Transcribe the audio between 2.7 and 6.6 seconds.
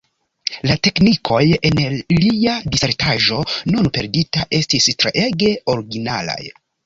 disertaĵo, nun perdita, estis treege originalaj.